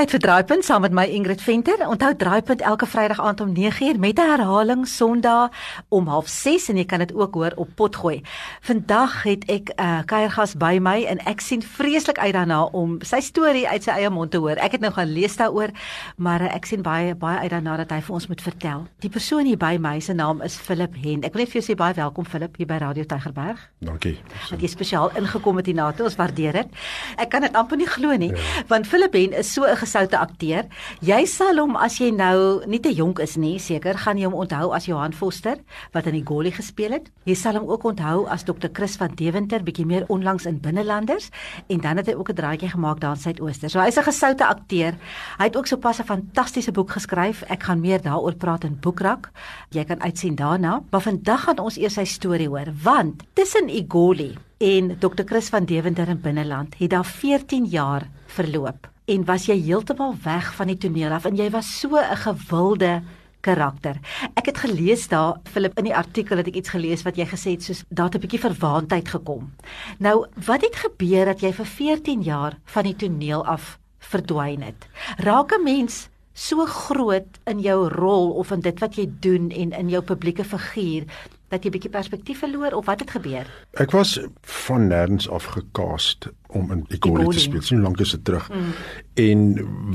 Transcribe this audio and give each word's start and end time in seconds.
tyd 0.00 0.14
vir 0.14 0.20
Draaipunt 0.24 0.64
saam 0.64 0.80
met 0.80 0.94
my 0.96 1.02
Ingrid 1.12 1.42
Venter. 1.44 1.82
Onthou 1.84 2.14
Draaipunt 2.16 2.62
elke 2.64 2.86
Vrydag 2.88 3.18
aand 3.20 3.40
om 3.44 3.50
9uur 3.52 3.98
met 4.00 4.16
'n 4.18 4.30
herhaling 4.30 4.88
Sondag 4.88 5.50
om 5.88 6.08
06:30 6.08 6.68
en 6.68 6.76
jy 6.76 6.84
kan 6.84 6.98
dit 6.98 7.14
ook 7.14 7.34
hoor 7.34 7.52
op 7.56 7.68
Potgooi. 7.74 8.22
Vandag 8.60 9.22
het 9.22 9.44
ek 9.44 9.68
'n 9.68 9.82
uh, 9.82 10.00
kuiergas 10.04 10.56
by 10.56 10.78
my 10.80 11.04
en 11.04 11.18
ek 11.18 11.40
sien 11.40 11.62
vreeslik 11.62 12.18
uit 12.18 12.32
daarna 12.32 12.64
om 12.64 12.98
sy 13.00 13.20
storie 13.20 13.68
uit 13.68 13.82
sy 13.82 13.90
eie 13.90 14.10
mond 14.10 14.30
te 14.30 14.38
hoor. 14.38 14.56
Ek 14.56 14.72
het 14.72 14.80
nou 14.80 14.92
gaan 14.92 15.12
lees 15.12 15.36
daaroor, 15.36 15.68
maar 16.16 16.40
uh, 16.40 16.54
ek 16.54 16.64
sien 16.64 16.82
baie 16.82 17.14
baie 17.14 17.38
uit 17.38 17.50
daarna 17.50 17.76
dat 17.76 17.90
hy 17.90 18.00
vir 18.00 18.14
ons 18.14 18.26
moet 18.26 18.42
vertel. 18.42 18.86
Die 19.00 19.10
persoon 19.10 19.44
hier 19.44 19.58
by 19.58 19.76
my 19.80 20.00
se 20.00 20.12
naam 20.12 20.40
is 20.40 20.56
Philip 20.56 20.94
Hen. 20.94 21.22
Ek 21.24 21.32
wil 21.32 21.42
net 21.42 21.52
vir 21.52 21.60
jou 21.60 21.72
sê 21.72 21.76
baie 21.76 21.94
welkom 21.94 22.24
Philip 22.24 22.56
hier 22.56 22.66
by 22.66 22.76
Radio 22.78 23.04
Tygerberg. 23.04 23.70
Dankie. 23.78 24.18
Dat 24.50 24.60
jy 24.60 24.68
spesiaal 24.68 25.10
ingekom 25.16 25.56
het 25.56 25.66
hiernatoe. 25.66 26.04
Ons 26.04 26.16
waardeer 26.16 26.52
dit. 26.52 26.68
Ek 27.16 27.28
kan 27.28 27.40
dit 27.40 27.52
amper 27.52 27.76
nie 27.76 27.86
glo 27.86 28.16
nie, 28.16 28.32
ja. 28.32 28.64
want 28.68 28.86
Philip 28.86 29.12
Hen 29.12 29.32
is 29.32 29.52
so 29.52 29.64
'n 29.64 29.89
gesoute 29.90 30.18
akteur. 30.18 30.68
Jy 31.02 31.24
sal 31.26 31.58
hom 31.58 31.74
as 31.74 31.96
jy 31.98 32.12
nou 32.14 32.62
nie 32.70 32.78
te 32.82 32.92
jonk 32.94 33.18
is 33.24 33.34
nie, 33.40 33.56
seker 33.58 33.98
gaan 33.98 34.20
jy 34.20 34.28
hom 34.28 34.36
onthou 34.38 34.70
as 34.76 34.86
Johan 34.86 35.14
Foster 35.16 35.58
wat 35.94 36.06
in 36.06 36.14
die 36.14 36.24
Goli 36.26 36.52
gespeel 36.54 36.94
het. 36.94 37.08
Jy 37.26 37.34
sal 37.34 37.58
hom 37.58 37.66
ook 37.70 37.88
onthou 37.90 38.28
as 38.30 38.46
Dr. 38.46 38.70
Chris 38.72 38.94
van 39.00 39.16
Deventer 39.18 39.64
bietjie 39.66 39.86
meer 39.88 40.06
onlangs 40.12 40.46
in 40.46 40.60
Binnelanders 40.62 41.30
en 41.66 41.82
dan 41.82 41.98
het 41.98 42.06
hy 42.06 42.14
ook 42.14 42.30
'n 42.30 42.38
draaitjie 42.38 42.70
gemaak 42.70 43.00
daar 43.00 43.18
in 43.18 43.22
Suidooster. 43.22 43.70
So 43.70 43.80
hy's 43.80 43.98
'n 43.98 44.06
gesoute 44.06 44.46
akteur. 44.46 44.94
Hy 45.38 45.44
het 45.44 45.56
ook 45.56 45.66
sopas 45.66 45.98
'n 45.98 46.04
fantastiese 46.04 46.72
boek 46.72 46.90
geskryf. 46.90 47.42
Ek 47.48 47.62
gaan 47.62 47.80
meer 47.80 48.00
daaroor 48.02 48.34
praat 48.34 48.64
in 48.64 48.78
Boekrak. 48.80 49.30
Jy 49.70 49.84
kan 49.84 50.00
uitsien 50.00 50.34
daarna, 50.34 50.82
maar 50.90 51.00
vandag 51.00 51.40
gaan 51.40 51.58
ons 51.58 51.76
eers 51.76 51.94
sy 51.94 52.04
storie 52.04 52.48
hoor 52.48 52.72
want 52.82 53.22
tussen 53.34 53.68
Igoli 53.68 54.36
en 54.60 54.98
Dr. 54.98 55.24
Chris 55.24 55.48
van 55.48 55.64
Deventer 55.64 56.08
in 56.08 56.20
Binneland 56.20 56.74
het 56.78 56.90
daar 56.90 57.04
14 57.04 57.64
jaar 57.64 58.08
verloop 58.26 58.88
en 59.10 59.24
was 59.26 59.48
jy 59.48 59.56
heeltemal 59.58 60.14
weg 60.22 60.52
van 60.54 60.70
die 60.70 60.78
toneel 60.78 61.10
af 61.16 61.26
en 61.26 61.38
jy 61.38 61.48
was 61.50 61.66
so 61.80 61.98
'n 61.98 62.16
gewilde 62.16 63.02
karakter. 63.40 63.96
Ek 64.36 64.46
het 64.46 64.58
gelees 64.58 65.08
daar 65.08 65.40
Philip 65.44 65.78
in 65.78 65.84
die 65.84 65.96
artikel 65.96 66.36
het 66.36 66.46
ek 66.46 66.54
iets 66.54 66.68
gelees 66.68 67.02
wat 67.02 67.16
jy 67.16 67.26
gesê 67.26 67.56
het 67.56 67.62
soos 67.62 67.84
daar 67.88 68.06
het 68.06 68.14
'n 68.14 68.20
bietjie 68.20 68.40
verwaandheid 68.40 69.08
gekom. 69.08 69.52
Nou, 69.98 70.26
wat 70.46 70.62
het 70.62 70.76
gebeur 70.76 71.24
dat 71.24 71.40
jy 71.40 71.52
vir 71.52 71.66
14 71.66 72.22
jaar 72.22 72.58
van 72.64 72.84
die 72.84 72.96
toneel 72.96 73.44
af 73.46 73.78
verdwyn 73.98 74.62
het? 74.62 74.88
Raak 75.16 75.52
'n 75.52 75.64
mens 75.64 76.08
so 76.32 76.66
groot 76.66 77.38
in 77.46 77.60
jou 77.60 77.88
rol 77.88 78.30
of 78.30 78.50
in 78.50 78.60
dit 78.60 78.78
wat 78.80 78.94
jy 78.94 79.10
doen 79.20 79.50
en 79.50 79.72
in 79.72 79.88
jou 79.88 80.02
publieke 80.02 80.44
figuur 80.44 81.04
dat 81.50 81.64
jy 81.66 81.70
bietjie 81.74 81.90
perspektief 81.90 82.38
verloor 82.44 82.76
of 82.78 82.86
wat 82.86 83.02
het 83.02 83.10
gebeur? 83.10 83.48
Ek 83.82 83.90
was 83.94 84.16
van 84.46 84.86
nêrens 84.90 85.26
af 85.30 85.50
gecast 85.54 86.30
om 86.54 86.70
in 86.74 86.84
Ikoli 86.94 87.26
te 87.30 87.42
speel. 87.42 87.62
So 87.62 87.78
lank 87.78 88.00
is 88.00 88.14
dit 88.14 88.24
terug. 88.24 88.48
Mm. 88.50 88.72
En 89.14 89.40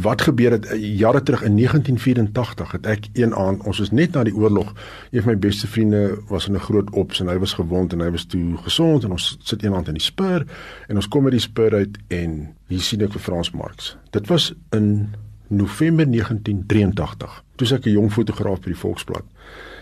wat 0.03 0.21
gebeur 0.27 0.51
het 0.51 0.67
jare 0.75 1.23
terug 1.23 1.43
in 1.43 1.55
1984 1.55 2.71
het 2.71 2.85
ek 2.85 3.07
een 3.13 3.35
aand 3.35 3.63
ons 3.63 3.79
was 3.79 3.91
net 3.91 4.15
na 4.15 4.23
die 4.27 4.35
oorlog. 4.35 4.73
Een 5.11 5.23
van 5.23 5.33
my 5.33 5.39
beste 5.47 5.67
vriende 5.67 6.19
was 6.27 6.47
in 6.47 6.55
'n 6.55 6.67
groot 6.67 6.91
ops 6.91 7.19
en 7.19 7.27
hy 7.27 7.37
was 7.39 7.53
gewond 7.53 7.93
en 7.93 7.99
hy 7.99 8.11
was 8.11 8.25
toe 8.25 8.57
gesond 8.57 9.03
en 9.03 9.11
ons 9.11 9.37
sit 9.39 9.63
een 9.63 9.73
aand 9.73 9.87
in 9.87 9.99
die 9.99 10.03
spur 10.03 10.45
en 10.87 10.95
ons 10.95 11.07
kom 11.07 11.23
met 11.23 11.31
die 11.31 11.41
spur 11.41 11.73
uit 11.73 11.97
en 12.07 12.55
hier 12.67 12.81
sien 12.81 13.01
ek 13.01 13.11
vir 13.11 13.21
Frans 13.21 13.51
Marx. 13.51 13.97
Dit 14.09 14.27
was 14.27 14.53
in 14.71 15.15
November 15.47 16.05
1983. 16.05 17.43
Toe 17.55 17.67
ek 17.73 17.85
'n 17.85 17.91
jong 17.91 18.11
fotograaf 18.11 18.59
by 18.61 18.69
die 18.73 18.79
Volksblad 18.79 19.25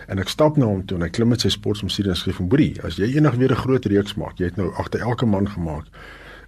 En 0.08 0.20
ek 0.20 0.28
stap 0.32 0.58
na 0.60 0.68
hom 0.68 0.82
toe 0.84 0.98
en 0.98 1.06
hy 1.06 1.10
klim 1.12 1.32
met 1.32 1.44
sy 1.44 1.50
sportmusiek 1.52 2.10
en 2.10 2.18
skryf 2.18 2.40
van 2.42 2.50
Boerie, 2.52 2.74
as 2.84 2.98
jy 3.00 3.14
eendag 3.14 3.38
weer 3.40 3.52
'n 3.52 3.62
groot 3.64 3.86
reeks 3.86 4.14
maak, 4.20 4.38
jy 4.38 4.50
het 4.52 4.56
nou 4.56 4.70
agter 4.76 5.00
elke 5.00 5.26
man 5.26 5.48
gemaak 5.48 5.86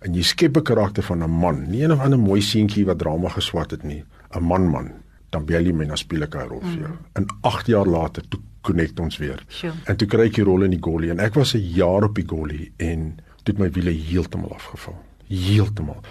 en 0.05 0.15
jy 0.15 0.23
skep 0.23 0.57
'n 0.57 0.63
karakter 0.63 1.03
van 1.03 1.23
'n 1.23 1.31
man, 1.31 1.71
nie 1.71 1.83
een 1.83 1.93
of 1.93 2.01
ander 2.01 2.19
mooi 2.19 2.41
seentjie 2.41 2.85
wat 2.85 2.99
drama 2.99 3.29
geswat 3.29 3.71
het 3.71 3.83
nie, 3.83 4.05
'n 4.35 4.43
man 4.43 4.69
man, 4.69 4.91
dan 5.31 5.45
bel 5.45 5.65
jy 5.65 5.73
my 5.73 5.85
na 5.85 5.97
speel 5.97 6.23
ek 6.23 6.35
'n 6.35 6.49
rol 6.49 6.61
vir 6.61 6.81
jou. 6.81 6.97
En 7.15 7.27
8 7.41 7.67
jaar 7.67 7.87
later 7.87 8.23
toe 8.29 8.41
connect 8.63 9.01
ons 9.01 9.17
weer. 9.17 9.45
Sure. 9.49 9.73
En 9.85 9.97
toe 9.97 10.09
kry 10.09 10.27
ek 10.27 10.35
die 10.35 10.45
rol 10.45 10.63
in 10.63 10.71
die 10.71 10.83
Goli 10.83 11.11
en 11.11 11.21
ek 11.21 11.35
was 11.35 11.55
'n 11.55 11.73
jaar 11.75 12.05
op 12.05 12.15
die 12.15 12.27
Goli 12.27 12.73
en 12.77 13.17
toe 13.43 13.55
het 13.55 13.59
my 13.59 13.71
wiele 13.71 13.91
heeltemal 13.91 14.53
afgeval. 14.53 14.97
Heeltemal. 15.29 16.03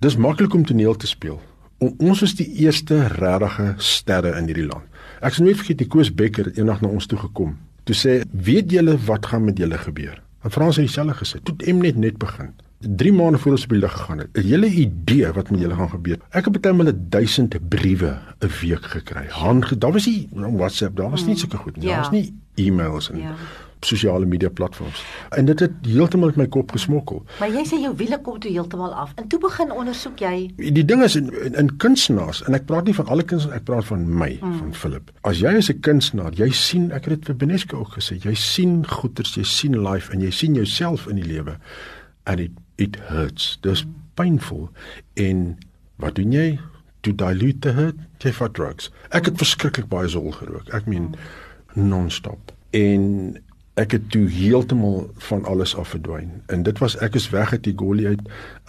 Dis 0.00 0.16
maklik 0.16 0.54
om 0.54 0.64
toneel 0.64 0.96
te 0.96 1.06
speel. 1.06 1.40
O, 1.78 1.92
ons 1.98 2.20
was 2.24 2.34
die 2.34 2.48
eerste 2.64 3.04
regte 3.14 3.74
sterre 3.78 4.32
in 4.38 4.48
hierdie 4.50 4.66
land. 4.66 4.86
Ek 5.22 5.34
sien 5.34 5.46
nooit 5.46 5.58
vergeet 5.60 5.78
die 5.78 5.86
Koos 5.90 6.10
Becker 6.10 6.50
eendag 6.56 6.80
na 6.82 6.90
ons 6.90 7.06
toe 7.06 7.18
gekom. 7.18 7.56
Toe 7.86 7.94
sê, 7.94 8.22
"Weet 8.32 8.70
julle 8.70 8.96
wat 9.06 9.26
gaan 9.26 9.44
met 9.44 9.58
julle 9.58 9.78
gebeur?" 9.78 10.22
En 10.42 10.50
Frans 10.50 10.76
het 10.76 10.86
dieselfde 10.86 11.14
gesê. 11.14 11.42
Toe 11.42 11.72
Mnet 11.72 11.96
net 11.96 12.18
begin. 12.18 12.50
3 12.80 13.12
maande 13.12 13.38
voor 13.38 13.52
ons 13.52 13.64
op 13.64 13.70
die 13.70 13.78
lig 13.78 13.92
gegaan 13.92 14.18
het. 14.18 14.28
'n 14.34 14.40
Hele 14.40 14.66
idee 14.66 15.32
wat 15.32 15.50
met 15.50 15.60
julle 15.60 15.74
gaan 15.74 15.90
gebeur. 15.90 16.18
Ek 16.30 16.44
het 16.44 16.60
baie 16.60 16.74
met 16.74 17.10
1000 17.10 17.68
briewe 17.68 18.18
'n 18.40 18.50
week 18.60 18.84
gekry. 18.84 19.26
Hand, 19.28 19.80
daar 19.80 19.92
was 19.92 20.06
nie 20.06 20.28
WhatsApp, 20.32 20.96
daar 20.96 21.10
was 21.10 21.24
nie 21.26 21.36
sulke 21.36 21.56
goed 21.56 21.76
nie. 21.76 21.86
Daar 21.86 21.94
ja. 21.94 21.98
was 21.98 22.10
nie 22.10 22.32
e-mails 22.54 23.10
en 23.10 23.18
ja 23.18 23.34
sosiale 23.86 24.26
media 24.26 24.48
platforms. 24.48 25.04
En 25.30 25.44
dit 25.44 25.60
het 25.60 25.72
heeltemal 25.82 26.32
my 26.36 26.46
kop 26.46 26.72
gesmokkel. 26.72 27.22
Maar 27.38 27.52
jy 27.52 27.64
sê 27.68 27.80
jou 27.82 27.92
wiele 27.96 28.20
kom 28.24 28.38
toe 28.40 28.50
heeltemal 28.50 28.94
af. 28.94 29.12
En 29.16 29.28
toe 29.28 29.40
begin 29.42 29.72
ondersoek 29.72 30.22
jy. 30.22 30.34
Die 30.56 30.84
ding 30.84 31.02
is 31.04 31.16
in, 31.16 31.30
in, 31.44 31.54
in 31.54 31.70
kunstenaars 31.76 32.42
en 32.46 32.56
ek 32.58 32.66
praat 32.70 32.88
nie 32.90 32.94
van 32.94 33.12
alle 33.12 33.26
kunstenaars, 33.26 33.60
ek 33.60 33.68
praat 33.68 33.88
van 33.90 34.06
my, 34.08 34.30
mm. 34.40 34.56
van 34.62 34.74
Philip. 34.74 35.12
As 35.28 35.42
jy 35.42 35.54
is 35.60 35.70
'n 35.70 35.80
kunstenaar, 35.80 36.32
jy 36.32 36.50
sien, 36.50 36.90
ek 36.92 37.08
het 37.08 37.18
dit 37.18 37.30
vir 37.30 37.36
Beneske 37.36 37.76
ook 37.76 37.98
gesê, 37.98 38.18
jy 38.22 38.34
sien 38.34 38.82
goeters, 38.86 39.34
jy 39.34 39.44
sien 39.44 39.78
life 39.82 40.12
en 40.12 40.20
jy 40.20 40.30
sien 40.30 40.54
jouself 40.54 41.06
in 41.06 41.16
die 41.16 41.26
lewe 41.26 41.58
and 42.26 42.40
it 42.40 42.52
it 42.76 42.96
hurts. 43.08 43.58
Dis 43.62 43.84
mm. 43.84 43.94
painful 44.14 44.68
en 45.14 45.58
wat 45.96 46.14
doen 46.14 46.32
jy? 46.32 46.58
To 47.00 47.14
dilute 47.14 47.60
the 47.60 47.72
hurt, 47.72 47.98
jy 48.22 48.32
vat 48.32 48.54
drugs. 48.54 48.90
Ek 49.14 49.30
het 49.30 49.38
verskriklik 49.38 49.88
baie 49.90 50.08
sol 50.08 50.30
gerook. 50.34 50.68
Ek 50.74 50.86
meen 50.86 51.12
mm. 51.12 51.88
non-stop. 51.88 52.52
En 52.70 53.36
ek 53.78 53.94
het 53.94 54.10
toe 54.10 54.26
heeltemal 54.30 55.06
van 55.28 55.44
alles 55.44 55.76
af 55.78 55.92
verdwyn. 55.94 56.30
En 56.50 56.62
dit 56.66 56.78
was 56.82 56.96
ek 57.04 57.14
is 57.14 57.28
weg 57.30 57.52
uit 57.54 57.64
die 57.64 57.74
Goli 57.78 58.06
uit 58.06 58.22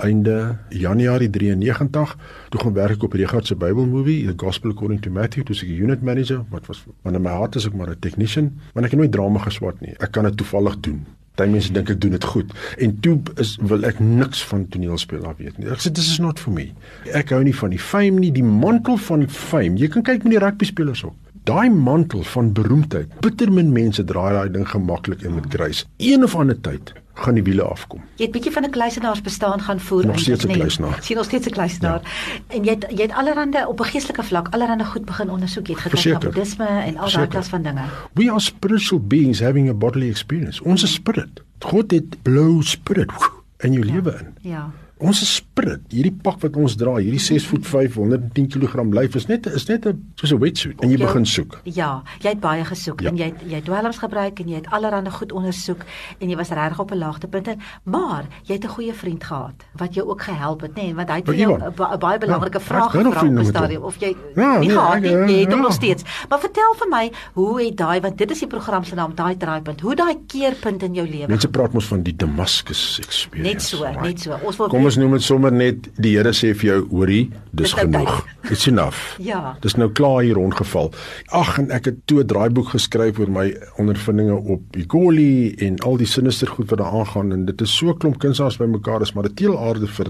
einde 0.05 0.57
Januarie 0.69 1.29
93. 1.29 2.15
Toe 2.49 2.61
gaan 2.61 2.73
werk 2.77 2.99
ek 2.99 3.07
op 3.09 3.17
Regard 3.17 3.47
se 3.47 3.55
Bybelmovie, 3.55 4.25
The 4.27 4.37
Gospel 4.37 4.75
According 4.75 5.01
to 5.01 5.11
Matthew, 5.11 5.47
toe 5.47 5.55
ek 5.55 5.71
unit 5.71 6.03
manager, 6.05 6.43
wat 6.53 6.69
was 6.69 6.83
wanneer 7.01 7.23
my 7.25 7.33
hart 7.41 7.55
is 7.55 7.65
ek 7.65 7.73
maar 7.73 7.89
'n 7.89 7.99
technician, 7.99 8.53
want 8.73 8.85
ek 8.85 8.91
het 8.91 8.99
nooit 8.99 9.11
drama 9.11 9.39
geswat 9.39 9.81
nie. 9.81 9.95
Ek 9.97 10.11
kan 10.11 10.23
dit 10.23 10.37
toevallig 10.37 10.79
doen. 10.79 11.05
Party 11.39 11.51
mense 11.51 11.73
dink 11.73 11.89
ek 11.89 12.01
doen 12.01 12.11
dit 12.11 12.23
goed. 12.23 12.51
En 12.77 12.99
toe 12.99 13.19
is 13.39 13.57
wil 13.61 13.83
ek 13.83 13.99
niks 13.99 14.43
van 14.43 14.67
toneelspel 14.67 15.25
af 15.25 15.37
weet 15.37 15.57
nie. 15.57 15.69
Ek 15.71 15.79
sê 15.79 15.91
dis 15.91 16.11
is 16.11 16.19
not 16.19 16.39
for 16.39 16.51
me. 16.53 16.73
Ek 17.13 17.29
hou 17.29 17.43
nie 17.43 17.55
van 17.55 17.69
die 17.69 17.79
fame 17.79 18.19
nie, 18.19 18.31
die 18.31 18.43
mantel 18.43 18.97
van 18.97 19.27
fame. 19.29 19.77
Jy 19.79 19.87
kan 19.87 20.03
kyk 20.03 20.23
met 20.23 20.31
die 20.35 20.39
rugby 20.43 20.65
spelers 20.65 21.03
ook 21.03 21.28
daai 21.43 21.69
mantel 21.69 22.23
van 22.23 22.53
beroemdheid. 22.53 23.19
Bitter 23.19 23.51
min 23.51 23.71
mense 23.71 24.03
draai 24.03 24.33
daai 24.33 24.49
ding 24.51 24.69
gemaklik 24.69 25.21
in 25.21 25.35
met 25.35 25.47
kruis. 25.47 25.85
Een 25.97 26.23
of 26.23 26.35
ander 26.35 26.61
tyd 26.61 26.93
gaan 27.19 27.35
die 27.35 27.43
wiele 27.43 27.63
afkom. 27.63 28.01
Jy 28.15 28.27
het 28.27 28.35
bietjie 28.35 28.51
van 28.51 28.63
'n 28.63 28.71
kluisenaars 28.71 29.21
bestaan 29.21 29.61
gaan 29.61 29.79
voer 29.79 30.05
nog 30.05 30.19
steeds 30.19 30.45
'n 30.45 30.51
kluisenaar. 30.51 30.97
Sien 31.01 31.15
nog 31.15 31.25
steeds 31.25 31.47
'n 31.47 31.51
kluisenaar. 31.51 32.01
Ja. 32.03 32.55
En 32.55 32.63
jy 32.63 32.71
het 32.71 32.85
jy 32.89 33.01
het 33.01 33.13
allerhande 33.13 33.67
op 33.67 33.79
'n 33.79 33.83
geestelike 33.83 34.23
vlak 34.23 34.47
allerhande 34.49 34.85
goed 34.85 35.05
begin 35.05 35.29
ondersoek. 35.29 35.67
Jy 35.67 35.73
het 35.73 35.81
gekyk 35.81 36.11
na 36.13 36.17
boeddhisme 36.17 36.67
en 36.67 36.97
al 36.97 37.11
daai 37.11 37.27
klas 37.27 37.47
van 37.47 37.61
dinge. 37.61 37.81
We 38.13 38.29
are 38.29 38.39
spiritual 38.39 39.01
beings 39.01 39.39
having 39.39 39.69
a 39.69 39.73
bodily 39.73 40.09
experience. 40.09 40.63
Ons 40.63 40.83
is 40.83 40.93
spirit. 40.93 41.43
God 41.59 41.91
het 41.91 42.21
blou 42.21 42.63
spirit 42.63 43.11
in 43.57 43.73
jou 43.73 43.85
ja. 43.85 43.93
lewe 43.93 44.11
in. 44.19 44.49
Ja. 44.49 44.71
Ons 44.97 45.21
is 45.21 45.35
spirit. 45.59 45.81
Hierdie 45.91 46.13
pak 46.23 46.39
wat 46.43 46.57
ons 46.59 46.75
dra, 46.79 46.95
hierdie 46.99 47.21
6 47.21 47.47
voet 47.49 47.67
5, 47.67 47.97
110 47.99 48.47
kg 48.53 48.85
lyf 48.95 49.15
is 49.19 49.27
net 49.29 49.47
is 49.47 49.67
net 49.67 49.85
'n 49.85 49.99
soos 50.15 50.31
'n 50.31 50.39
wetsuit 50.39 50.81
en 50.81 50.89
jy 50.89 50.97
begin 50.97 51.25
soek. 51.25 51.59
Ja, 51.63 52.03
jy 52.21 52.29
het 52.29 52.39
baie 52.39 52.63
gesoek 52.63 53.01
ja. 53.01 53.09
en 53.09 53.17
jy 53.17 53.25
het 53.25 53.41
jy 53.45 53.55
het 53.55 53.65
dwelms 53.65 53.97
gebruik 53.97 54.39
en 54.39 54.47
jy 54.47 54.55
het 54.55 54.69
allerlei 54.71 55.11
goed 55.11 55.31
ondersoek 55.31 55.83
en 56.19 56.29
jy 56.29 56.35
was 56.35 56.49
regtig 56.49 56.79
op 56.79 56.91
'n 56.91 56.97
laagtepunt 56.97 57.47
en 57.47 57.59
maar 57.83 58.25
jy 58.45 58.53
het 58.53 58.63
'n 58.63 58.67
goeie 58.67 58.93
vriend 58.93 59.23
gehad 59.23 59.63
wat 59.77 59.93
jou 59.93 60.07
ook 60.07 60.21
gehelp 60.21 60.61
het, 60.61 60.75
nê, 60.75 60.83
nee, 60.83 60.95
want 60.95 61.09
hy 61.09 61.15
het 61.15 61.25
vir 61.25 61.35
jou 61.35 61.53
'n 61.57 61.99
baie 61.99 62.17
belangrike 62.17 62.59
ja, 62.59 62.63
vraag 62.63 62.91
gevra 62.91 63.27
op 63.27 63.35
die 63.35 63.45
stadium 63.45 63.83
of 63.83 63.95
jy 63.99 64.15
ja, 64.35 64.59
nie 64.59 64.67
nee, 64.67 64.77
gehad 64.77 65.01
nie, 65.01 65.11
jy 65.11 65.39
het 65.39 65.51
ja. 65.51 65.59
nog 65.59 65.73
steeds. 65.73 66.03
Maar 66.29 66.39
vertel 66.39 66.73
vir 66.77 66.87
my, 66.89 67.11
hoe 67.33 67.63
het 67.63 67.77
daai 67.77 67.99
want 68.01 68.17
dit 68.17 68.31
is 68.31 68.39
die 68.39 68.47
program 68.47 68.83
se 68.83 68.95
naam, 68.95 69.15
daai 69.15 69.37
draaipunt. 69.37 69.81
Hoe 69.81 69.95
daai 69.95 70.17
keerpunt 70.27 70.83
in 70.83 70.93
jou 70.93 71.07
lewe? 71.07 71.27
Mense 71.27 71.49
praat 71.49 71.73
mos 71.73 71.85
van 71.85 72.03
die 72.03 72.15
Damascus 72.15 72.99
experience. 72.99 73.53
Net 73.53 73.61
so, 73.61 73.83
right? 73.83 74.01
net 74.01 74.19
so. 74.19 74.37
Ons 74.43 74.57
wil 74.57 74.67
ons 74.67 74.95
noem 74.95 75.11
dit 75.11 75.21
sommer 75.21 75.48
net 75.51 75.89
die 75.97 76.15
Here 76.17 76.33
sê 76.33 76.53
vir 76.53 76.69
jou 76.69 76.79
hoorie 76.89 77.31
dis 77.51 77.73
genoeg. 77.73 78.25
it's 78.49 78.67
enough. 78.67 79.15
Ja. 79.29 79.57
Dis 79.61 79.75
nou 79.75 79.89
klaar 79.91 80.21
hier 80.23 80.35
rondgeval. 80.35 80.93
Ag 81.35 81.57
en 81.59 81.71
ek 81.71 81.85
het 81.85 81.97
toe 82.05 82.21
'n 82.23 82.27
draaiboek 82.27 82.69
geskryf 82.69 83.19
oor 83.19 83.31
my 83.31 83.55
ondervindinge 83.77 84.35
op 84.35 84.75
Igoli 84.75 85.55
en 85.57 85.79
al 85.79 85.97
die 85.97 86.07
sinister 86.07 86.47
goed 86.47 86.69
wat 86.69 86.79
daar 86.79 86.93
aangaan 86.93 87.31
en 87.31 87.45
dit 87.45 87.61
is 87.61 87.77
so 87.77 87.93
klomp 87.93 88.19
kunsaars 88.19 88.57
bymekaar 88.57 89.01
is 89.01 89.13
maar 89.13 89.23
dit 89.23 89.35
teel 89.35 89.59
aarde 89.59 89.87
vir 89.87 90.07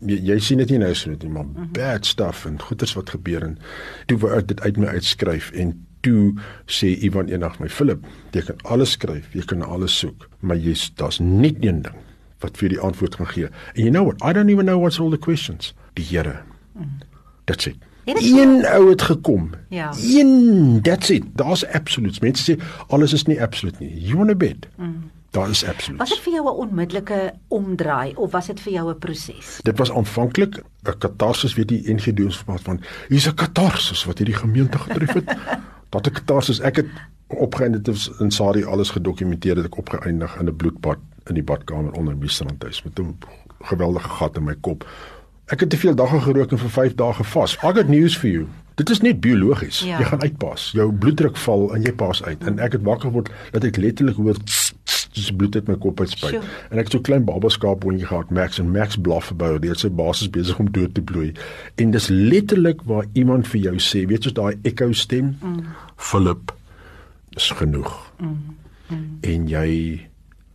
jy, 0.00 0.18
jy 0.30 0.38
sien 0.42 0.62
dit 0.62 0.72
nie 0.74 0.80
nou 0.82 0.94
so 0.96 1.10
net 1.10 1.22
nie 1.24 1.32
maar 1.32 1.44
mm 1.44 1.54
-hmm. 1.54 1.72
bad 1.72 2.06
stuff 2.06 2.46
en 2.46 2.60
goeters 2.60 2.94
wat 2.94 3.10
gebeur 3.10 3.42
en 3.42 3.58
toe 4.06 4.18
wou 4.18 4.32
ek 4.38 4.48
dit 4.48 4.60
uit 4.60 4.76
my 4.76 4.86
uitskryf 4.86 5.50
en 5.50 5.74
toe 6.00 6.34
sê 6.66 6.94
Ivan 7.02 7.28
eendag 7.28 7.58
my 7.60 7.68
Philip 7.68 8.04
jy 8.32 8.42
kan 8.42 8.56
alles 8.62 8.90
skryf 8.90 9.34
jy 9.34 9.42
kan 9.42 9.62
alles 9.62 9.98
soek 9.98 10.28
maar 10.40 10.56
jy's 10.56 10.92
daar's 10.94 11.18
net 11.18 11.56
een 11.60 11.82
ding 11.82 11.96
wat 12.38 12.56
vir 12.56 12.68
die 12.68 12.80
antwoord 12.80 13.14
gaan 13.14 13.26
gee. 13.26 13.44
And 13.44 13.76
you 13.76 13.90
know 13.90 14.04
what? 14.04 14.22
I 14.22 14.32
don't 14.32 14.50
even 14.50 14.64
know 14.64 14.78
what's 14.80 15.00
all 15.00 15.10
the 15.10 15.18
questions. 15.18 15.74
Die 15.94 16.04
Here. 16.04 16.42
Mm. 16.74 16.98
That's 17.44 17.66
it. 17.66 17.76
Een 18.08 18.64
ou 18.66 18.88
het 18.88 19.02
gekom. 19.02 19.50
Ja. 19.68 19.92
Een, 20.00 20.78
that's 20.82 21.10
it. 21.10 21.24
Daar's 21.36 21.66
absolutes. 21.66 22.20
Mense 22.20 22.42
sê 22.52 22.62
alles 22.88 23.12
is 23.12 23.24
nie 23.28 23.42
absoluut 23.42 23.78
nie. 23.78 23.90
You 24.00 24.16
want 24.16 24.30
a 24.30 24.34
bed. 24.34 24.68
Mm. 24.76 25.10
Daar 25.30 25.50
is 25.50 25.60
Was 25.60 25.70
absolutes. 25.70 26.08
dit 26.08 26.18
vir 26.18 26.32
jou 26.32 26.44
'n 26.44 26.56
onmiddellike 26.56 27.34
omdraai 27.48 28.14
of 28.14 28.30
was 28.30 28.46
dit 28.46 28.60
vir 28.60 28.72
jou 28.72 28.90
'n 28.90 28.98
proses? 28.98 29.58
Dit 29.62 29.78
was 29.78 29.92
aanvanklik 29.92 30.62
'n 30.84 30.98
katarsis, 30.98 31.54
weet 31.54 31.70
jy, 31.70 31.92
NG 31.92 32.14
doen 32.14 32.26
ons 32.26 32.44
van 32.62 32.80
hier's 33.08 33.26
'n 33.28 33.34
katarsis 33.34 34.04
wat 34.04 34.18
hierdie 34.18 34.36
gemeente 34.36 34.78
getref 34.78 35.12
het. 35.12 35.36
Dat 35.90 36.06
'n 36.06 36.12
katarsis, 36.12 36.60
ek 36.60 36.76
het 36.76 36.86
opgeëindig 37.28 37.94
is 37.94 38.10
in 38.18 38.30
Saudi 38.30 38.64
alles 38.64 38.90
gedokumenteer 38.90 39.54
dat 39.54 39.64
ek 39.64 39.78
opgeëindig 39.78 40.36
in 40.40 40.48
'n 40.48 40.56
bloedbad 40.56 40.98
in 41.26 41.34
die 41.34 41.42
badkamer 41.42 41.92
onder 41.92 42.16
my 42.16 42.26
strandhuis 42.26 42.82
met 42.82 42.98
'n 42.98 43.16
geweldige 43.60 44.08
gat 44.08 44.36
in 44.36 44.44
my 44.44 44.54
kop. 44.60 44.86
Ek 45.46 45.60
het 45.60 45.70
te 45.70 45.76
veel 45.76 45.94
dagga 45.94 46.18
gerook 46.18 46.50
en 46.50 46.58
vir 46.58 46.70
5 46.70 46.94
dae 46.94 47.12
gevas. 47.12 47.54
I 47.54 47.72
got 47.72 47.88
news 47.88 48.16
for 48.16 48.28
you. 48.28 48.46
Dit 48.74 48.90
is 48.90 49.00
net 49.00 49.20
biologies. 49.20 49.80
Ja. 49.80 49.98
Jy 49.98 50.04
gaan 50.04 50.20
uitpas. 50.22 50.70
Jou 50.70 50.92
bloeddruk 50.92 51.36
val 51.36 51.74
en 51.74 51.82
jy 51.82 51.92
pas 51.92 52.22
uit. 52.24 52.44
En 52.44 52.58
ek 52.58 52.72
het 52.72 52.82
wakker 52.82 53.10
word 53.10 53.30
dat 53.50 53.64
ek 53.64 53.76
letterlik 53.76 54.16
hoor 54.16 54.36
dis 55.18 55.30
bloed 55.34 55.56
uit 55.56 55.68
my 55.68 55.76
kop 55.82 56.00
uitspuit. 56.00 56.38
En 56.70 56.78
ek 56.78 56.90
het 56.90 56.96
so 56.96 57.04
klein 57.04 57.24
baba 57.26 57.50
skaaphondjie 57.52 58.06
gehad, 58.06 58.30
Max 58.34 58.60
en 58.62 58.70
Max 58.74 58.98
blaf 59.00 59.32
verby, 59.32 59.56
dit 59.64 59.82
sy 59.82 59.90
basis 59.90 60.30
besig 60.34 60.60
om 60.62 60.70
dood 60.74 60.94
te 60.94 61.02
bloei. 61.02 61.32
En 61.82 61.94
dis 61.94 62.08
letterlik 62.12 62.84
waar 62.88 63.08
iemand 63.18 63.48
vir 63.50 63.68
jou 63.68 63.74
sê, 63.82 64.04
weet 64.10 64.28
jy, 64.28 64.34
daai 64.36 64.54
echo 64.68 64.92
stem, 64.92 65.34
mm. 65.40 65.58
Philip, 65.96 66.52
is 67.38 67.50
genoeg. 67.58 67.92
Mm. 68.20 68.56
Mm. 68.88 69.18
En 69.20 69.48
jy 69.48 69.68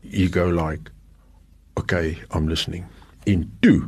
you 0.01 0.27
go 0.33 0.49
like 0.51 0.91
okay, 1.79 2.17
I'm 2.35 2.47
listening. 2.49 2.85
En 3.25 3.47
toe 3.63 3.83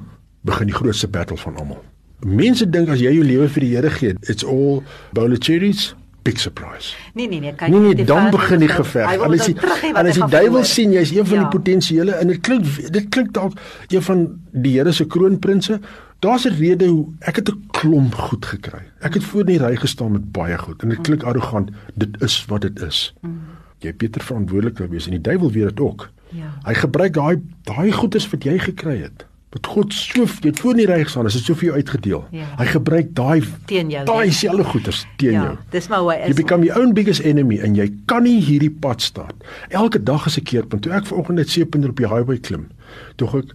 begin 0.45 0.69
die 0.71 0.75
grootste 0.75 1.07
battle 1.11 1.37
van 1.37 1.57
almal. 1.61 1.83
Mense 2.25 2.65
dink 2.69 2.89
as 2.93 3.01
jy 3.03 3.11
jou 3.17 3.25
lewe 3.25 3.49
vir 3.51 3.65
die 3.65 3.73
Here 3.75 3.91
gee, 3.93 4.15
it's 4.29 4.45
all 4.45 4.81
bowl 5.13 5.33
of 5.35 5.41
cherries, 5.43 5.91
big 6.25 6.39
surprise. 6.41 6.93
Nee 7.13 7.27
nee 7.27 7.39
nee, 7.43 7.53
kyk. 7.53 7.69
Nee 7.73 7.93
nee, 7.93 8.05
dan 8.07 8.31
begin 8.33 8.63
die 8.63 8.69
geveg. 8.71 9.09
hy 9.11 9.17
wil 9.21 9.33
En 9.35 9.39
as 9.39 9.45
die 9.49 9.91
en 9.91 10.09
as 10.13 10.21
duiwel 10.31 10.63
sien 10.65 10.95
jy's 10.95 11.11
een 11.13 11.25
van 11.25 11.37
Ja. 11.41 11.43
die 11.43 11.57
potensiële 11.59 12.15
en 12.21 12.27
dit 12.33 12.41
klink 12.41 12.65
dit 12.93 13.09
klink 13.13 13.33
dalk 13.33 13.57
een 13.89 14.01
van 14.01 14.25
die 14.51 14.77
Here 14.79 14.91
se 14.93 15.05
kroonprinse. 15.05 15.79
Daar's 16.19 16.45
'n 16.45 16.53
rede 16.57 16.85
hoe 16.87 17.05
ek 17.19 17.35
het 17.35 17.49
'n 17.49 17.63
klomp 17.71 18.15
goed 18.15 18.45
gekry. 18.45 18.81
Ek 19.01 19.13
het 19.13 19.23
voor 19.23 19.45
die 19.45 19.57
ry 19.57 19.75
gestaan 19.75 20.11
met 20.11 20.31
baie 20.31 20.57
goed 20.57 20.81
en 20.83 20.89
dit 20.89 21.01
klink 21.01 21.23
arrogant. 21.23 21.69
Dit 21.93 22.21
is 22.21 22.45
wat 22.47 22.61
dit 22.61 22.81
is. 22.81 23.13
Jy 23.79 23.93
Pieter 23.93 24.21
verantwoordelik 24.23 24.77
wil 24.77 24.87
wees 24.87 25.05
en 25.05 25.11
die 25.11 25.21
duiwel 25.21 25.51
weet 25.51 25.63
dit 25.69 25.79
ook. 25.79 26.09
Ja. 26.29 26.53
Hy 26.63 26.73
gebruik 26.73 27.13
daai 27.13 27.41
daai 27.63 27.91
goedes 27.91 28.29
wat 28.29 28.43
jy 28.43 28.57
gekry 28.59 29.01
het. 29.01 29.25
Wat 29.49 29.67
God 29.67 29.93
so 29.93 30.23
jy 30.23 30.27
het 30.49 30.59
voor 30.59 30.73
die 30.73 30.85
ry 30.85 31.03
gestaan, 31.03 31.25
is 31.25 31.33
dit 31.33 31.43
so 31.43 31.53
vir 31.53 31.63
jou 31.65 31.75
uitgedeel. 31.75 32.25
Ja. 32.31 32.45
Hy 32.57 32.65
gebruik 32.65 33.13
daai 33.15 33.43
Teen 33.65 33.89
jou, 33.89 34.05
Daai 34.05 34.31
selfde 34.31 34.63
goedes 34.63 35.05
teen 35.17 35.31
Ja, 35.31 35.43
jou. 35.43 35.57
dis 35.69 35.87
maar 35.87 35.99
hoe 35.99 36.11
hy 36.11 36.29
is. 36.29 36.35
become 36.35 36.63
your 36.65 36.81
own 36.81 36.93
biggest 36.93 37.19
enemy 37.21 37.59
en 37.59 37.75
jy 37.75 37.93
kan 38.05 38.23
nie 38.23 38.41
hierdie 38.41 38.71
pad 38.79 39.01
start. 39.01 39.33
Elke 39.69 40.03
dag 40.03 40.25
is 40.25 40.37
'n 40.37 40.43
keerpunt. 40.43 40.81
Toe 40.81 40.91
ek 40.91 41.05
vanoggend 41.05 41.37
net 41.37 41.49
700 41.49 41.89
op 41.91 41.97
die 41.97 42.07
highway 42.07 42.37
klim, 42.37 42.67
tog 43.15 43.35
ek 43.35 43.53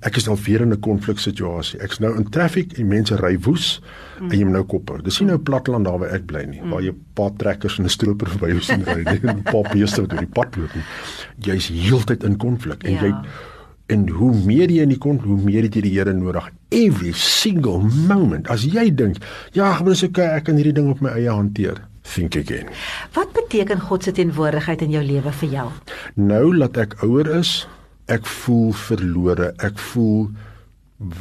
ek 0.00 0.16
is 0.16 0.28
al 0.28 0.38
weer 0.46 0.60
in 0.64 0.72
'n 0.72 0.80
konfliksituasie. 0.80 1.80
Ek's 1.80 1.98
nou 1.98 2.16
in 2.16 2.28
traffic 2.28 2.72
en 2.78 2.88
mense 2.88 3.16
ry 3.16 3.36
woes 3.38 3.80
mm. 4.20 4.30
en 4.30 4.38
jy 4.38 4.44
moet 4.44 4.52
nou 4.52 4.64
kop 4.64 4.88
hou. 4.88 5.02
Dis 5.02 5.20
nie 5.20 5.28
nou 5.28 5.38
platteland 5.38 5.84
daar 5.84 5.98
waar 5.98 6.14
ek 6.16 6.26
bly 6.26 6.44
nie, 6.44 6.60
mm. 6.62 6.70
waar 6.70 6.82
jy 6.82 6.90
'n 6.90 7.04
paar 7.14 7.32
trekkers 7.36 7.78
en 7.78 7.84
'n 7.84 7.88
stroper 7.88 8.28
verby 8.34 8.48
jou 8.48 8.60
sien 8.60 8.84
ry 8.84 9.04
en 9.04 9.36
'n 9.36 9.42
paar 9.42 9.68
beeste 9.72 10.00
wat 10.00 10.12
oor 10.12 10.24
die 10.24 10.34
pad 10.34 10.56
loop 10.56 10.74
nie. 10.74 10.84
Jy's 11.38 11.68
heeltyd 11.68 12.24
in 12.24 12.36
konflik 12.36 12.82
en 12.84 12.92
Ja. 12.92 13.02
jy 13.02 13.14
en 13.90 14.08
hoe 14.08 14.34
meer 14.46 14.70
jy 14.70 14.82
in 14.86 14.92
die 14.94 14.98
konflik, 14.98 15.26
hoe 15.26 15.44
meer 15.44 15.66
het 15.66 15.74
jy 15.74 15.82
die 15.82 15.94
Here 15.98 16.12
nodig. 16.14 16.48
Every 16.70 17.12
single 17.12 17.80
moment. 18.06 18.48
As 18.48 18.62
jy 18.62 18.94
dink, 18.94 19.16
ja, 19.52 19.72
maar 19.80 19.84
dis 19.84 20.04
okay, 20.06 20.36
ek 20.36 20.44
kan 20.44 20.56
hierdie 20.60 20.72
ding 20.76 20.90
op 20.92 21.00
my 21.00 21.10
eie 21.10 21.30
hanteer. 21.30 21.82
Think 22.02 22.36
again. 22.36 22.70
Wat 23.14 23.32
beteken 23.32 23.80
God 23.80 24.06
se 24.06 24.12
teenwoordigheid 24.12 24.82
in 24.82 24.94
jou 24.94 25.02
lewe 25.04 25.32
vir 25.42 25.48
jou? 25.48 25.66
Nou 26.14 26.56
laat 26.56 26.78
ek 26.80 26.96
ouer 27.04 27.28
is, 27.38 27.66
ek 28.10 28.26
voel 28.26 28.72
verlore. 28.86 29.52
Ek 29.64 29.78
voel 29.90 30.28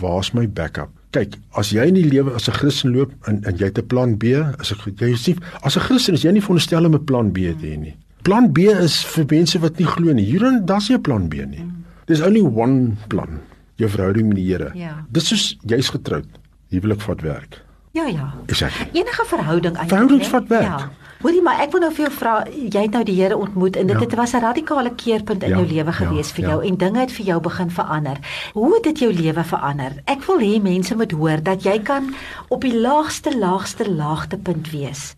waar's 0.02 0.34
my 0.36 0.48
backup? 0.48 0.92
Kyk, 1.16 1.40
as 1.58 1.72
jy 1.74 1.88
in 1.90 1.98
die 1.98 2.06
lewe 2.06 2.36
as 2.38 2.50
'n 2.50 2.58
Christen 2.60 2.94
loop 2.94 3.14
en 3.28 3.42
en 3.46 3.58
jy 3.58 3.66
het 3.72 3.80
'n 3.80 3.88
plan 3.88 4.18
B, 4.18 4.36
as 4.60 4.72
ek 4.72 4.86
jy 4.86 5.10
nie 5.10 5.38
as 5.64 5.78
'n 5.78 5.82
Christen 5.82 6.14
is 6.14 6.24
jy 6.24 6.32
nie 6.32 6.42
veronderstel 6.42 6.86
om 6.86 6.96
'n 6.96 7.06
plan 7.06 7.32
B 7.32 7.38
te 7.60 7.66
hê 7.66 7.78
nie. 7.78 7.96
Plan 8.24 8.52
B 8.52 8.60
is 8.60 9.04
vir 9.04 9.26
mense 9.30 9.60
wat 9.60 9.80
nie 9.80 9.88
glo 9.88 10.14
nie. 10.14 10.26
Hier 10.26 10.40
dan 10.40 10.66
daar's 10.66 10.90
nie 10.90 10.98
'n 10.98 11.02
plan 11.02 11.30
B 11.30 11.34
nie. 11.46 11.66
There's 12.06 12.22
only 12.22 12.42
one 12.42 12.98
plan. 13.08 13.40
Jou 13.76 13.90
verhouding 13.90 14.28
met 14.28 14.36
die 14.36 14.46
Here. 14.46 14.72
Ja. 14.76 15.06
Dis 15.12 15.28
soos 15.28 15.58
jy's 15.66 15.90
getroud. 15.90 16.28
Huwelik 16.70 17.02
vat 17.02 17.22
werk. 17.22 17.62
Ja 17.92 18.06
ja. 18.06 18.34
Exactly. 18.46 18.90
Enige 18.94 19.24
verhouding 19.26 19.76
eintlik. 19.76 19.90
Verhoudings 19.90 20.28
vat 20.28 20.48
werk. 20.48 20.64
Ja. 20.64 20.90
Hoorie 21.20 21.42
maar 21.44 21.60
ek 21.60 21.72
wil 21.72 21.82
nou 21.82 21.90
vir 21.92 22.06
jou 22.06 22.12
vra, 22.16 22.34
jy 22.48 22.82
het 22.86 22.92
nou 22.96 23.02
die 23.04 23.16
Here 23.22 23.36
ontmoet 23.38 23.76
en 23.76 23.88
dit 23.88 23.96
Ja. 23.96 24.02
het 24.06 24.14
was 24.16 24.34
'n 24.34 24.40
radikale 24.40 24.96
keerpunt 24.96 25.44
in 25.44 25.50
Ja, 25.50 25.56
jou 25.58 25.68
lewe 25.68 25.86
ja, 25.86 25.92
gewees 25.92 26.32
vir 26.32 26.44
ja. 26.44 26.50
jou 26.50 26.64
en 26.66 26.76
dinge 26.78 27.00
het 27.00 27.12
vir 27.12 27.26
jou 27.26 27.40
begin 27.42 27.70
verander. 27.72 28.18
Hoe 28.54 28.74
het 28.74 28.84
dit 28.84 29.00
jou 29.00 29.14
lewe 29.14 29.44
verander? 29.44 29.92
Ek 30.06 30.24
wil 30.24 30.38
hê 30.40 30.62
mense 30.62 30.96
moet 30.96 31.12
hoor 31.12 31.44
dat 31.44 31.64
jy 31.64 31.80
kan 31.80 32.14
op 32.48 32.62
die 32.62 32.80
laagste 32.80 33.38
laagste 33.38 33.90
laagtepunt 33.90 34.72
wees 34.72 35.16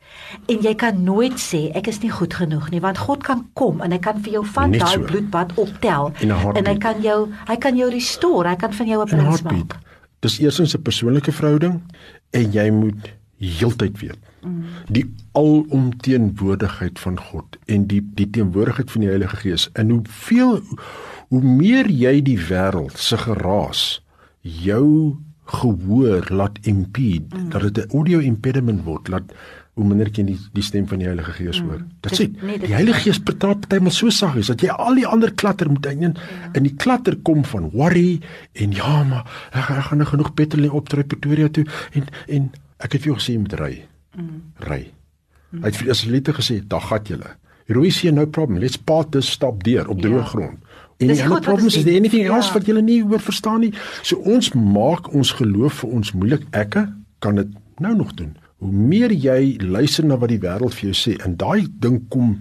en 0.47 0.57
jy 0.61 0.75
kan 0.75 1.03
nooit 1.03 1.37
sê 1.39 1.71
ek 1.75 1.87
is 1.87 1.99
nie 2.01 2.09
goed 2.11 2.33
genoeg 2.33 2.69
nie 2.71 2.79
want 2.81 2.97
God 2.97 3.23
kan 3.23 3.49
kom 3.53 3.81
en 3.81 3.91
hy 3.91 3.99
kan 3.99 4.21
vir 4.23 4.33
jou 4.33 4.45
van 4.45 4.71
daai 4.71 4.93
so. 4.93 4.99
bloedbad 5.01 5.51
optel 5.55 6.11
en 6.55 6.65
hy 6.65 6.77
kan 6.77 7.01
jou 7.01 7.27
hy 7.47 7.55
kan 7.57 7.75
jou 7.77 7.89
restore, 7.89 8.47
hy 8.49 8.55
kan 8.55 8.73
van 8.73 8.87
jou 8.87 9.03
'n 9.05 9.09
in 9.09 9.17
prins 9.17 9.41
maak. 9.43 9.77
Dis 10.21 10.39
eerstens 10.39 10.75
'n 10.77 10.81
persoonlike 10.81 11.31
verhouding 11.31 11.81
en 12.29 12.51
jy 12.51 12.69
moet 12.69 13.09
heeltyd 13.41 13.99
weet. 13.99 14.19
Die 14.89 15.05
alomteenwoordigheid 15.37 16.99
van 16.99 17.19
God 17.19 17.57
en 17.65 17.87
die 17.89 18.01
die 18.17 18.29
teenwoordigheid 18.29 18.91
van 18.91 19.01
die 19.01 19.09
Heilige 19.09 19.35
Gees. 19.35 19.69
En 19.73 19.89
hoeveel 19.89 20.61
hoe 21.31 21.41
meer 21.41 21.89
jy 21.89 22.21
die 22.21 22.39
wêreld 22.49 22.97
se 22.97 23.17
geraas 23.17 24.01
jou 24.41 25.17
gehoor 25.51 26.27
laat 26.29 26.59
impede, 26.61 27.37
mm. 27.37 27.49
dat 27.49 27.61
dit 27.61 27.85
'n 27.85 27.95
audio 27.97 28.19
impediment 28.19 28.83
word, 28.83 29.07
laat 29.07 29.33
hoe 29.73 29.85
minder 29.87 30.09
kan 30.11 30.27
die 30.27 30.37
die 30.53 30.63
stem 30.63 30.87
van 30.87 30.99
die 30.99 31.07
Heilige 31.07 31.31
Gees 31.37 31.61
hoor. 31.63 31.79
Mm. 31.79 31.91
Dit 32.03 32.17
sê 32.19 32.27
nee, 32.43 32.59
die 32.59 32.73
Heilige. 32.73 33.05
Gees 33.05 33.19
praat 33.23 33.63
partymal 33.63 33.93
so 33.95 34.11
saggies 34.11 34.51
dat 34.51 34.63
jy 34.65 34.73
al 34.73 34.99
die 34.99 35.07
ander 35.07 35.31
klatter 35.31 35.71
moet 35.71 35.85
in 35.91 36.01
ja. 36.09 36.13
in 36.57 36.67
die 36.67 36.73
klatter 36.75 37.15
kom 37.23 37.45
van 37.47 37.69
worry 37.71 38.19
en 38.53 38.75
ja 38.75 39.03
maar 39.07 39.23
ek, 39.51 39.69
ek 39.69 39.85
gaan 39.89 40.03
nou 40.03 40.09
genoeg 40.09 40.33
petrol 40.35 40.67
op 40.75 40.89
ter 40.91 41.05
Pretoria 41.07 41.47
toe 41.49 41.65
en 41.93 42.09
en 42.27 42.49
ek 42.81 42.97
het 42.97 43.05
vir 43.05 43.13
jou 43.13 43.19
gesê 43.19 43.37
jy 43.37 43.43
moet 43.45 43.55
ry. 43.61 43.73
Mm. 44.17 44.41
Ry. 44.67 44.81
Mm. 45.51 45.61
Hy 45.61 45.69
het 45.69 45.79
vir 45.79 45.87
die 45.87 45.93
Israeliete 45.95 46.33
gesê, 46.33 46.59
"Daar 46.67 46.81
gat 46.81 47.07
julle. 47.07 47.35
Rooi 47.67 47.91
see 47.91 48.11
no 48.11 48.25
problem. 48.25 48.59
Let's 48.59 48.77
part 48.77 49.11
this 49.11 49.31
stop 49.31 49.63
there 49.63 49.87
op 49.87 50.01
droë 50.01 50.17
Ja. 50.17 50.25
grond." 50.25 50.59
En 50.97 51.07
Dis 51.07 51.17
die 51.17 51.25
ander 51.25 51.41
problems 51.41 51.75
is 51.75 51.83
there 51.83 51.97
anything 51.97 52.23
Ja. 52.23 52.35
else 52.35 52.53
wat 52.53 52.65
julle 52.65 52.81
nie 52.81 53.03
hoor 53.03 53.19
verstaan 53.19 53.59
nie. 53.59 53.73
So 54.01 54.17
ons 54.17 54.53
maak 54.53 55.13
ons 55.13 55.31
geloof 55.31 55.73
vir 55.73 55.89
ons 55.89 56.11
moeilik. 56.11 56.43
Ekke 56.51 56.93
kan 57.19 57.35
dit 57.35 57.47
nou 57.77 57.95
nog 57.95 58.13
doen. 58.13 58.35
Hoe 58.61 58.71
meer 58.71 59.11
jy 59.11 59.57
luister 59.61 60.05
na 60.05 60.19
wat 60.21 60.29
die 60.29 60.41
wêreld 60.41 60.75
vir 60.77 60.91
jou 60.91 60.97
sê 60.97 61.15
en 61.25 61.35
daai 61.39 61.65
ding 61.81 62.03
kom 62.13 62.35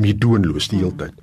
meedoenloos 0.00 0.70
die 0.72 0.80
hele 0.80 0.94
tyd. 0.96 1.20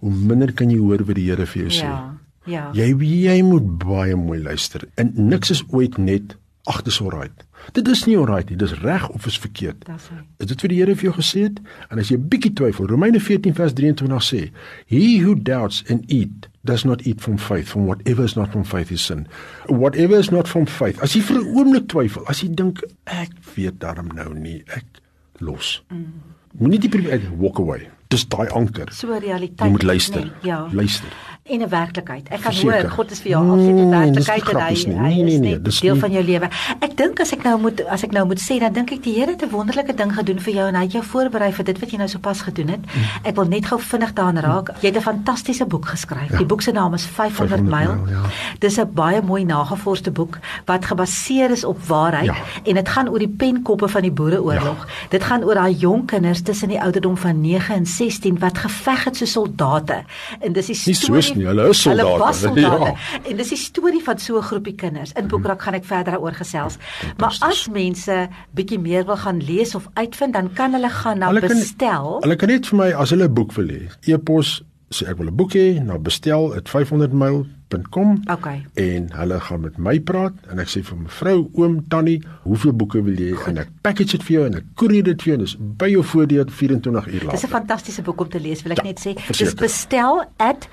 Hoe 0.00 0.12
minder 0.12 0.52
kan 0.56 0.72
jy 0.72 0.80
hoor 0.80 1.04
wat 1.08 1.16
die 1.18 1.26
Here 1.30 1.46
vir 1.48 1.66
jou 1.66 1.72
sê. 1.72 1.88
Ja. 1.88 2.14
Ja. 2.44 2.68
Jy 2.76 2.92
jy 3.00 3.38
moet 3.46 3.68
baie 3.80 4.16
mooi 4.20 4.42
luister. 4.42 4.84
En 5.00 5.14
niks 5.16 5.50
is 5.54 5.62
ooit 5.72 5.96
net 5.96 6.36
ag 6.64 6.82
dis 6.82 7.00
alright. 7.00 7.44
Dit 7.72 7.88
is 7.88 8.04
nie 8.04 8.16
alright 8.18 8.48
nie, 8.48 8.56
dis 8.60 8.72
reg 8.80 9.08
of 9.08 9.26
is 9.26 9.38
verkeerd. 9.40 9.84
Dis. 9.88 10.08
Is 10.38 10.48
dit 10.50 10.60
wat 10.64 10.72
die 10.72 10.78
Here 10.80 10.96
vir 10.96 11.10
jou 11.10 11.14
gesê 11.16 11.46
het? 11.48 11.60
En 11.90 11.98
as 11.98 12.08
jy 12.08 12.16
'n 12.16 12.28
bietjie 12.28 12.52
twyfel, 12.52 12.86
Romeine 12.86 13.20
14 13.20 13.54
vers 13.54 13.72
23 13.72 14.20
sê, 14.20 14.50
he 14.86 15.20
who 15.20 15.34
doubts 15.34 15.84
and 15.88 16.04
eat 16.10 16.48
does 16.64 16.84
not 16.84 17.06
eat 17.06 17.20
from 17.20 17.38
faith, 17.38 17.68
from 17.68 17.86
whatever 17.86 18.24
is 18.24 18.36
not 18.36 18.50
from 18.50 18.64
faith 18.64 18.90
is 18.90 19.04
sin. 19.04 19.26
Whatever 19.66 20.18
is 20.18 20.30
not 20.30 20.48
from 20.48 20.66
faith. 20.66 21.00
As 21.00 21.14
jy 21.14 21.20
vir 21.20 21.40
'n 21.40 21.56
oomblik 21.56 21.86
twyfel, 21.88 22.24
as 22.28 22.40
jy 22.40 22.48
dink 22.54 22.82
ek 23.06 23.30
weet 23.54 23.78
daarom 23.78 24.08
nou 24.14 24.34
nie, 24.34 24.62
ek 24.68 24.84
los. 25.40 25.82
Mm. 25.90 26.12
Moenie 26.60 26.78
die 26.78 26.88
probeer 26.88 27.20
walk 27.36 27.58
away. 27.58 27.88
Dis 28.08 28.28
daai 28.28 28.48
anker. 28.54 28.92
So 28.92 29.12
'n 29.12 29.20
realiteit. 29.20 29.60
Jy 29.60 29.70
moet 29.70 29.82
luister. 29.82 30.20
Nee, 30.20 30.32
ja. 30.42 30.68
Luister. 30.72 31.08
En 31.46 31.60
'n 31.60 31.68
werklikheid. 31.68 32.28
Ek 32.28 32.40
kan 32.40 32.52
Verseker. 32.52 32.80
hoor 32.80 32.90
God 32.90 33.10
is 33.10 33.20
vir 33.20 33.30
jou 33.30 33.44
Nee, 33.44 33.72
nee, 33.72 33.84
nee, 33.84 34.10
dis 34.10 34.26
nie 34.26 34.34
werklikheid 34.34 34.84
en 34.84 34.90
hy 34.92 34.92
nie. 34.92 34.96
hy 34.98 35.14
Nee, 35.14 35.22
nee, 35.24 35.34
is 35.34 35.40
nee, 35.40 35.50
net 35.50 35.64
dis 35.64 35.80
deel 35.80 35.92
nie- 35.92 36.00
van 36.00 36.10
jou 36.12 36.24
lewe. 36.24 36.48
Ek 36.80 36.96
dink 36.96 37.20
as 37.20 37.32
ek 37.32 37.42
nou 37.42 37.58
moet 37.60 37.84
as 37.86 38.02
ek 38.02 38.10
nou 38.12 38.26
moet 38.26 38.40
sê 38.40 38.58
dan 38.60 38.72
dink 38.72 38.92
ek 38.92 39.02
die 39.02 39.12
Here 39.14 39.30
het 39.30 39.42
'n 39.42 39.50
wonderlike 39.50 39.94
ding 39.94 40.14
gedoen 40.14 40.40
vir 40.40 40.54
jou 40.54 40.68
en 40.68 40.74
hy 40.74 40.82
het 40.82 40.92
jou 40.92 41.04
voorberei 41.04 41.52
vir 41.52 41.64
dit 41.64 41.78
wat 41.80 41.90
jy 41.90 41.96
nou 41.98 42.08
sopas 42.08 42.40
gedoen 42.40 42.68
het. 42.68 42.80
Mm. 42.80 43.02
Ek 43.28 43.34
wil 43.34 43.44
net 43.44 43.66
gou 43.66 43.80
vinnig 43.80 44.12
daaraan 44.12 44.38
raak. 44.38 44.68
Jy 44.80 44.86
het 44.88 44.96
'n 44.96 45.00
fantastiese 45.02 45.66
boek 45.66 45.86
geskryf. 45.86 46.30
Ja. 46.30 46.36
Die 46.38 46.46
boek 46.46 46.62
se 46.62 46.72
naam 46.72 46.94
is 46.94 47.04
500 47.04 47.60
500 47.60 47.62
myl. 48.08 48.08
ja. 48.14 48.20
Dis 48.58 48.78
'n 48.78 48.90
baie 48.94 49.20
mooi 49.22 49.44
nagevorsde 49.44 50.10
boek 50.10 50.38
wat 50.64 50.84
gebaseer 50.84 51.50
is 51.50 51.64
op 51.64 51.78
waarheid 51.86 52.24
Ja. 52.24 52.34
en 52.64 52.74
dit 52.74 52.88
gaan 52.88 53.08
oor 53.08 53.18
die 53.18 53.28
penkoppe 53.28 53.88
van 53.88 54.02
die 54.02 54.12
Boereoorlog. 54.12 54.86
Dit 55.10 55.22
gaan 55.24 55.44
oor 55.44 55.54
daai 55.54 55.74
jong 55.74 56.06
kinders 56.06 56.40
tussen 56.42 56.68
die 56.68 56.80
ouderdom 56.80 57.16
van 57.16 57.40
9 57.40 57.74
en 57.74 57.86
16 57.86 58.38
wat 58.38 58.58
geveg 58.58 59.04
het 59.04 59.16
so 59.16 59.24
soldate. 59.26 60.04
En 60.40 60.52
dis 60.52 60.66
die 60.66 60.74
storie 60.94 61.33
nie, 61.36 61.46
hulle 61.46 61.68
is 61.68 61.82
soldate. 61.82 62.08
Hulle 62.08 62.18
was 62.18 62.40
soldate. 62.40 62.94
Ja. 63.24 63.30
En 63.30 63.36
dis 63.36 63.48
die 63.48 63.56
storie 63.58 64.02
van 64.04 64.18
so 64.18 64.36
'n 64.38 64.42
groepie 64.42 64.74
kinders. 64.74 65.12
In 65.12 65.26
Boekrak 65.28 65.62
gaan 65.62 65.74
ek 65.74 65.84
verder 65.84 66.12
daaroor 66.12 66.32
gesels. 66.34 66.76
Maar 67.18 67.36
as 67.40 67.68
mense 67.68 68.28
bietjie 68.54 68.78
meer 68.78 69.04
wil 69.06 69.16
gaan 69.16 69.40
lees 69.42 69.74
of 69.74 69.86
uitvind, 69.94 70.32
dan 70.32 70.52
kan 70.52 70.72
hulle 70.72 70.88
gaan 70.90 71.18
na 71.18 71.26
Hulle 71.28 71.40
kan- 71.40 71.48
bestel. 71.58 72.18
Hulle 72.20 72.36
kan 72.36 72.48
net 72.48 72.66
vir 72.66 72.76
my 72.78 72.92
as 72.92 73.10
hulle 73.10 73.24
'n 73.28 73.34
boek 73.34 73.52
wil 73.52 73.66
hê, 73.68 73.88
e-pos 74.06 74.62
sê 74.90 75.08
ek 75.08 75.16
wil 75.18 75.26
'n 75.28 75.36
boek 75.36 75.52
hê, 75.54 75.82
na 75.82 75.98
bestel@500mile.com 77.74 78.22
Okay. 78.30 78.64
en 78.74 79.08
hulle 79.12 79.40
gaan 79.40 79.60
met 79.60 79.78
my 79.78 79.98
praat 80.00 80.32
en 80.50 80.58
ek 80.58 80.68
sê 80.68 80.82
vir 80.82 80.96
mevrou, 80.98 81.50
oom, 81.54 81.84
tannie, 81.88 82.22
hoeveel 82.42 82.72
boeke 82.72 83.02
wil 83.02 83.14
jy 83.14 83.34
hê? 83.34 83.48
en 83.48 83.58
ek 83.58 83.68
package 83.82 84.10
dit 84.10 84.22
vir 84.22 84.36
jou 84.36 84.46
en 84.46 84.54
ek 84.54 84.64
koerier 84.74 85.02
dit 85.04 85.22
vir 85.22 85.26
jou 85.32 85.34
en 85.38 85.44
dis 85.44 85.56
by 85.60 85.88
jou 85.90 86.02
voordeur 86.02 86.44
24 86.50 87.06
uur 87.06 87.12
Dis 87.12 87.22
'n 87.22 87.26
later. 87.26 87.48
fantastiese 87.48 88.02
boek 88.02 88.20
om 88.20 88.28
te 88.28 88.40
lees, 88.40 88.62
wil 88.62 88.72
ek 88.72 88.78
Ja, 88.78 88.84
net 88.84 89.00
sê. 89.06 89.14
Dis 89.38 89.54
bestel 89.54 90.24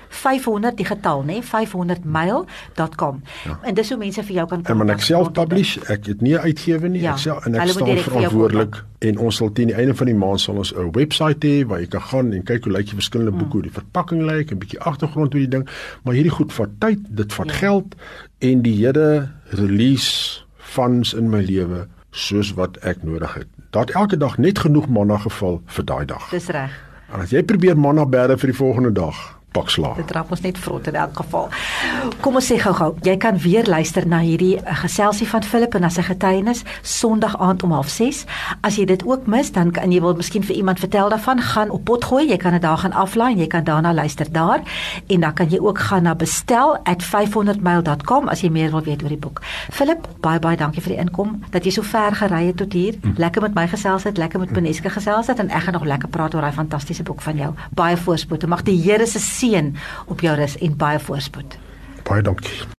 @500 0.08 0.76
digitaal, 0.76 1.24
nê? 1.24 1.42
500mile.com. 1.42 3.22
Ja. 3.44 3.58
En 3.62 3.74
dis 3.74 3.88
hoe 3.88 3.98
mense 3.98 4.22
vir 4.22 4.34
jou 4.34 4.46
kan 4.48 4.60
En 4.64 4.76
maar 4.76 4.90
ek 4.90 5.00
self 5.00 5.32
publish, 5.32 5.78
ek 5.88 6.06
het 6.06 6.20
nie 6.20 6.34
'n 6.34 6.38
uitgewer 6.38 6.88
nie, 6.90 7.00
Ja, 7.02 7.12
ek 7.12 7.18
self 7.18 7.46
en 7.46 7.54
ek 7.54 7.68
staan 7.68 7.96
verantwoordelik 7.98 8.84
en 9.02 9.18
ons 9.18 9.36
sal 9.36 9.50
teen 9.52 9.66
die 9.72 9.76
einde 9.76 9.94
van 9.98 10.06
die 10.06 10.14
maand 10.14 10.40
sal 10.40 10.56
ons 10.62 10.72
'n 10.74 10.90
webwerf 10.94 11.42
hê 11.44 11.66
waar 11.66 11.80
jy 11.80 11.86
kan 11.90 12.00
gaan 12.02 12.32
en 12.32 12.42
kyk 12.42 12.64
hoe 12.64 12.72
lyk 12.72 12.86
die 12.86 12.94
verskillende 13.00 13.32
boeke, 13.32 13.52
hoe 13.52 13.62
die 13.62 13.70
verpakking 13.80 14.22
lyk, 14.22 14.52
'n 14.52 14.58
bietjie 14.58 14.80
agtergrond 14.80 15.34
oor 15.34 15.40
die 15.40 15.48
ding, 15.48 15.68
maar 16.04 16.14
hierdie 16.14 16.30
goed 16.38 16.52
vat 16.52 16.70
tyd, 16.78 16.98
dit 17.16 17.32
vat 17.32 17.46
Ja. 17.50 17.52
geld 17.54 17.94
en 18.40 18.62
die 18.62 18.76
Here 18.86 19.28
release 19.50 20.42
funds 20.56 21.14
in 21.14 21.30
my 21.30 21.40
lewe 21.40 21.86
soos 22.12 22.52
wat 22.54 22.76
ek 22.84 23.02
nodig 23.02 23.34
het. 23.34 23.46
Daar 23.72 23.86
het 23.86 23.94
elke 23.94 24.16
dag 24.16 24.38
net 24.38 24.58
genoeg 24.58 24.88
manna 24.88 25.16
geval 25.18 25.62
vir 25.66 25.84
daai 25.84 26.04
dag. 26.06 26.30
Dis 26.30 26.48
reg. 26.48 26.70
En 27.14 27.20
as 27.20 27.30
jy 27.30 27.42
probeer 27.42 27.76
manna 27.78 28.04
bære 28.06 28.38
vir 28.38 28.50
die 28.50 28.56
volgende 28.56 28.92
dag, 28.92 29.38
pak 29.52 29.70
slaag. 29.70 29.96
Dit 29.96 30.10
raak 30.10 30.30
ons 30.30 30.40
net 30.40 30.58
vrot 30.58 30.86
in 30.86 30.94
elk 30.94 31.16
geval. 31.16 31.48
Kom 32.20 32.38
ons 32.40 32.52
sê 32.52 32.58
gou-gou, 32.62 32.94
jy 33.02 33.16
kan 33.16 33.38
weer 33.38 33.68
luister 33.68 34.06
na 34.08 34.22
hierdie 34.24 34.56
eh, 34.60 34.76
geselsie 34.84 35.28
van 35.28 35.42
Philip 35.42 35.74
en 35.74 35.86
na 35.86 35.92
sy 35.92 36.04
getuienis 36.06 36.64
Sondag 36.82 37.36
aand 37.38 37.62
om 37.62 37.72
06:30. 37.82 38.24
As 38.62 38.76
jy 38.76 38.86
dit 38.86 39.06
ook 39.06 39.26
mis, 39.26 39.52
dan 39.52 39.70
kan 39.70 39.92
jy 39.92 40.00
wil 40.00 40.16
miskien 40.16 40.42
vir 40.42 40.56
iemand 40.56 40.78
vertel 40.78 41.08
daarvan, 41.08 41.40
gaan 41.40 41.70
op 41.70 41.84
pot 41.84 42.04
gooi, 42.04 42.28
jy 42.28 42.36
kan 42.36 42.52
dit 42.52 42.62
daar 42.62 42.78
gaan 42.78 42.92
aflaai 42.92 43.42
jy 43.42 43.48
kan 43.50 43.64
daarna 43.64 43.94
luister 43.94 44.32
daar 44.32 44.60
en 45.06 45.20
dan 45.20 45.34
kan 45.34 45.50
jy 45.50 45.58
ook 45.58 45.78
gaan 45.78 46.02
na 46.02 46.14
bestel@500mile.com 46.14 48.28
as 48.28 48.40
jy 48.40 48.50
meer 48.50 48.70
wil 48.70 48.82
weet 48.82 49.02
oor 49.02 49.08
die 49.08 49.18
boek. 49.18 49.42
Philip, 49.70 50.08
baie 50.20 50.38
baie 50.38 50.56
dankie 50.56 50.82
vir 50.82 50.92
die 50.92 51.00
inkom 51.00 51.42
dat 51.50 51.64
jy 51.64 51.70
so 51.70 51.82
ver 51.82 52.14
gery 52.14 52.46
het 52.46 52.56
tot 52.56 52.72
hier. 52.72 52.94
Lekker 53.16 53.42
met 53.42 53.54
my 53.54 53.68
gesels 53.68 54.04
het, 54.04 54.18
lekker 54.18 54.40
met 54.40 54.52
Beneske 54.52 54.90
gesels 54.90 55.26
het 55.26 55.38
en 55.38 55.50
ek 55.50 55.62
gaan 55.62 55.72
nog 55.72 55.84
lekker 55.84 56.08
praat 56.08 56.34
oor 56.34 56.40
daai 56.40 56.52
fantastiese 56.52 57.02
boek 57.02 57.20
van 57.20 57.36
jou. 57.36 57.54
Baie 57.70 57.96
voorspoed. 57.96 58.46
Mag 58.46 58.62
die 58.62 58.82
Here 58.82 59.06
se 59.06 59.18
seën 59.42 59.74
op 60.06 60.22
jou 60.24 60.36
rus 60.38 60.56
en 60.62 60.76
baie 60.78 61.02
voorspoed. 61.02 61.58
Baie 62.06 62.22
dankie. 62.22 62.62